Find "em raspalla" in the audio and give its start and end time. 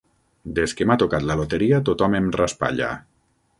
2.23-2.93